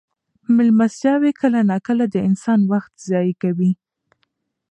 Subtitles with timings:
[0.55, 3.71] مېلمستیاوې کله ناکله د انسان وخت ضایع کوي.